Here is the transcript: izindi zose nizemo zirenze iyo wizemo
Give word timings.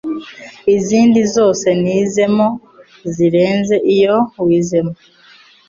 izindi 0.75 1.21
zose 1.35 1.67
nizemo 1.81 2.47
zirenze 3.13 3.75
iyo 3.95 4.15
wizemo 4.45 4.93